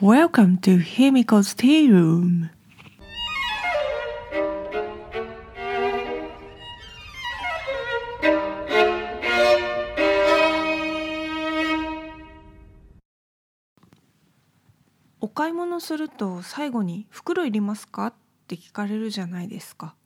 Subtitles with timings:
[0.00, 2.50] Welcome to Himiko's Tea Room.
[15.20, 18.14] お買い物すると最後に「袋いりますか?」っ
[18.46, 19.96] て聞かれるじゃないですか。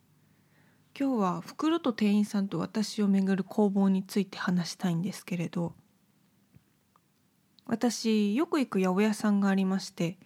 [0.99, 5.75] 今日は袋と店員さんと私をめぐる攻防について話したいんですけれど
[7.73, 10.19] 私よく行く八百屋さんがありまして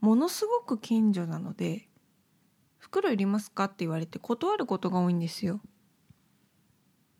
[0.00, 1.88] ものすごく近所なので
[2.78, 5.60] 「袋いりますか?」って言われて断ることが多いんですよ。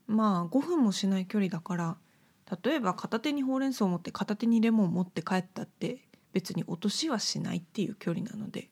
[0.09, 1.97] まあ5分もしない距離だから
[2.65, 8.69] 例えば片手にほうれん草を持って片手にレモンを持って帰ったって別に落としはしないっていう距離なので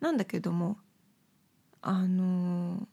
[0.00, 0.76] なんだけども
[1.80, 2.86] あの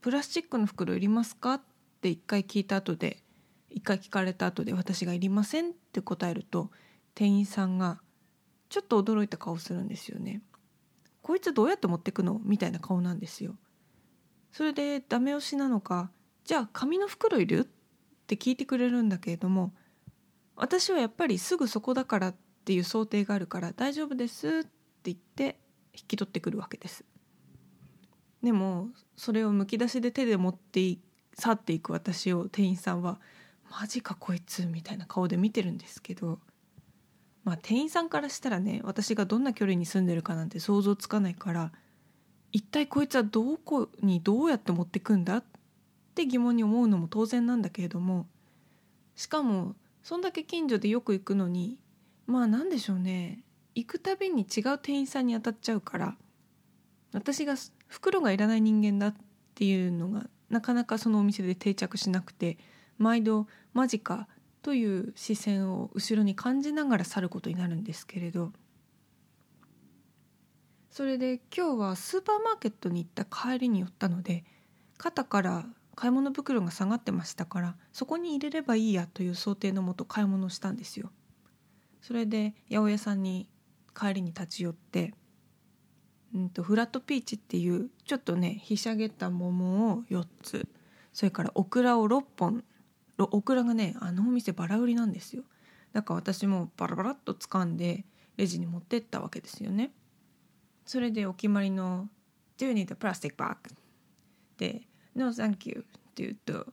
[0.00, 1.62] プラスチックの袋いりますか?」っ
[2.00, 3.24] て一回聞いた後で
[3.70, 6.70] 一回聞かれた後で私が「いりません」って答えると
[7.14, 8.00] 店員さんが
[8.68, 10.42] ちょっと驚いた顔するんですよね。
[11.22, 13.56] こいつどうやって持ってくのみたいな顔なんですよ。
[14.52, 16.10] それでダメ押しなのか
[16.44, 17.60] 「じゃあ紙の袋いる?」
[18.22, 19.74] って聞いてくれるんだけれども
[20.56, 24.70] 私はやっぱりすぐそこだからっていう想定があるから「大丈夫です」って
[25.04, 25.60] 言って
[25.94, 27.04] 引き取ってくるわけです。
[28.42, 30.98] でもそれをむき出しで手で持って
[31.34, 33.20] 去っていく私を店員さんは
[33.70, 36.38] マジかこいつみたいな顔で見てるんですけど
[37.44, 41.72] まあ店員さんからしたらね私がどんな距離に住んでるかなんて想像つかないから
[42.52, 45.44] 一体こいつはどこにどうやって持ってくんだっ
[46.14, 48.26] て疑問に思うのも当然なんだけれども
[49.16, 51.78] しかもそんだけ近所でよく行くのに
[52.26, 53.40] まあ何でしょうね
[53.74, 56.16] 行くたびに違う店員さんに当たっちゃうから
[57.12, 57.54] 私が
[57.86, 59.14] 袋がいらない人間だっ
[59.54, 62.58] ていうのがなかなかそのお店で定着しなくて
[62.98, 64.28] 毎度マジか
[64.62, 68.52] という視線を後ろに感じながら去ることになるんですけれど
[70.90, 74.44] それで今日はスーパーマーケットに行った帰りに寄ったので
[74.96, 81.10] 肩から買い物袋が下がってましたからそこに入れればいいやという想定のもと買い物したんですよ。
[82.00, 83.48] それで八百屋さんに
[83.98, 85.12] 帰りに立ち寄って、
[86.34, 90.68] うんと、フラットピーチっていうちょっとねひしゃげた桃を4つ
[91.12, 92.64] それからオクラを6本
[93.24, 95.42] オクラがねあのお店バラ売りなんですよ
[95.92, 98.04] だから私もバラバラっと掴んで
[98.36, 99.90] レジに持ってったわけですよね
[100.86, 102.08] それでお決まりの
[102.56, 103.56] 「Do you need a plastic bag?」
[104.56, 104.82] で
[105.14, 106.72] 「No thank you」って言うと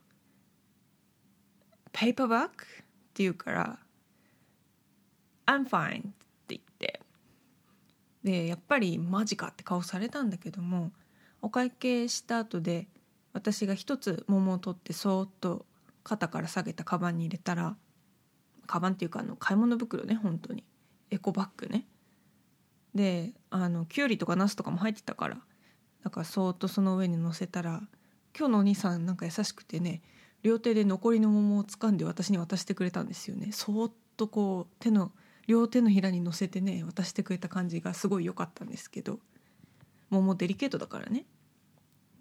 [1.92, 2.50] 「Paper bag?」っ
[3.14, 3.78] て言うから
[5.46, 6.14] 「I'm fine」って
[6.48, 7.00] 言って
[8.22, 10.92] でやっぱりマジかって顔されたんだけども
[11.42, 12.88] お会計した後で
[13.32, 15.66] 私が一つ桃を取ってそーっと
[16.06, 17.76] 肩から下げたカバンに入れたら
[18.68, 20.64] カバンっていうかあの買い物袋ね本当に。
[21.10, 21.86] エコバッグね。
[22.94, 25.38] であのきゅうりとかナスとかも入ってたから
[26.04, 27.82] だからそーっとその上に乗せたら
[28.38, 30.00] 今日のお兄さんなんか優しくてね
[30.42, 33.50] 両手で残りの桃を掴んで私に渡してくれたんですよね。
[33.50, 35.12] そーっとこう手の
[35.48, 39.18] 両手のひらに乗せてね渡してくれた感じがすごい良かったんですけど
[40.10, 41.26] 桃デリケートだからね。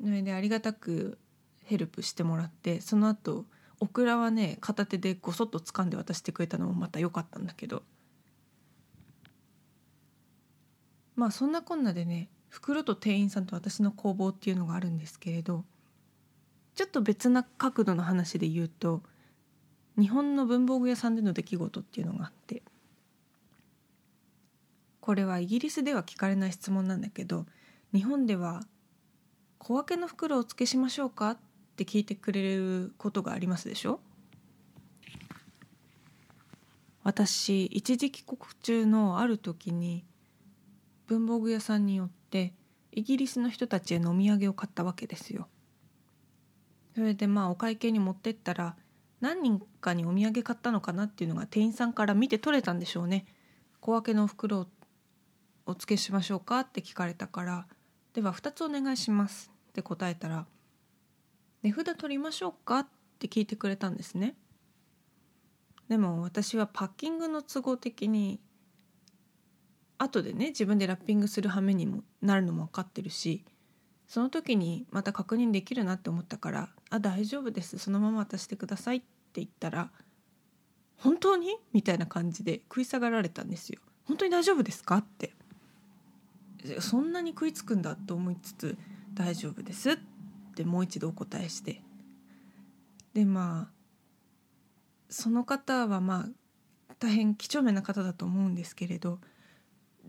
[0.02, 1.20] それでありがたく
[1.64, 3.46] ヘルプしてもらってその後
[3.80, 7.84] オクラはね片手でごそっと掴んで渡してくれたのもまた良かったんだけど
[11.16, 15.66] まあそんなこんなでね袋と店員さんと私の工房っていうのがあるんですけれど
[16.76, 19.02] ちょっと別な角度の話で言うと
[19.98, 22.64] 日本の文房具屋さんでの出来事っていうのがあって
[25.00, 27.46] これはイギリスでは聞かれない質問なんだけど
[27.94, 28.64] 日本では
[29.60, 31.38] 「小分けの袋をお付けしましょうか?」っ
[31.76, 34.00] って聞いてくれることがありますでしょ？
[37.04, 40.06] 私一時帰国中のある時に
[41.06, 42.54] 文房具屋さんによって
[42.94, 45.50] イギリスの人たちへのお土産を買ったわけですよ。
[46.96, 48.78] それでまあお会計に持ってったら
[49.20, 53.26] 何人かにお土産買ったのかなっていうのが店員さんから見て取れたんでしょうね。
[53.82, 54.68] 小分けの袋を
[55.66, 57.68] お付けしましょうかって聞かれたから
[58.14, 60.46] では2つお願いしますって答えたら
[61.66, 64.36] 値札取りましょうかって聞いてくれたんですね。
[65.88, 68.40] でも私はパッキングの都合的に
[69.98, 73.44] 後でね自分でラッピングする羽目にもなるのも分かってるし
[74.08, 79.92] その時にまた確認できるなって思ったから「あ大丈夫ですそのまま渡してください」って言ったら
[80.98, 83.80] 「本当に?」みたいな感じで食い下がられたんですよ。
[84.06, 84.98] 本当に大丈夫ですか？
[84.98, 85.34] って
[86.80, 88.78] そんなに食いつくんだと思いつつ
[89.14, 90.15] 「大丈夫です」って
[90.64, 91.82] もう一度お答えして
[93.14, 93.76] でまあ
[95.10, 99.20] その方はまあ大変几帳面な方だと思うんですけれど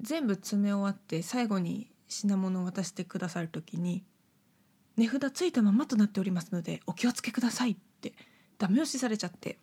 [0.00, 4.04] 全部詰め終わって最後に品物を渡してくださる時に
[4.96, 8.14] 「値札ついたままとなっておりますのでお気をつけください」って
[8.58, 9.58] ダメ押しされちゃって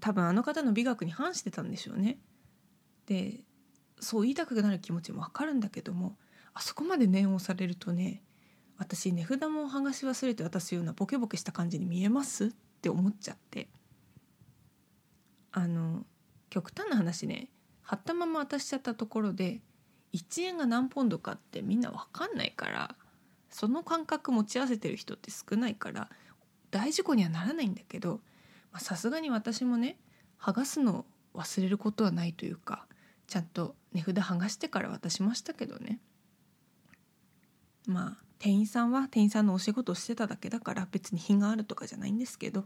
[0.00, 2.18] 多分あの方の美学に反してたんでしょうね。
[3.06, 3.44] で
[4.00, 6.16] そう言いたくなる気持ちもわかるんだけども
[6.54, 8.22] あそこまで念をされるとね
[8.78, 12.48] 私値札も剥がし忘れて渡すようなボケボケした感じに見えますっ
[12.80, 13.68] て思っちゃって。
[15.56, 16.04] あの
[16.50, 17.48] 極端な話ね
[17.82, 19.60] 貼ったまま渡しちゃったところで
[20.12, 22.96] 1円が何ポンドかってみんな分かんないから
[23.50, 26.10] その感覚持ち合わせてる人って少ないから
[26.72, 28.20] 大事故にはならないんだけど
[28.78, 29.96] さすがに私もね
[30.40, 32.86] 剥がすの忘れることはないというか
[33.28, 36.00] ちゃんと値札剥がしてから渡しましたけどね。
[37.86, 42.64] まあ店員さんは店員さんのお仕事してただけだから別に品があるとかじゃないんですけど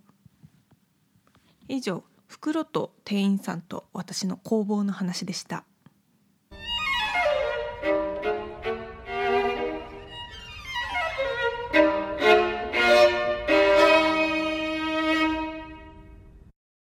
[1.69, 5.65] 以上袋と店員さんと私の工房の話でした。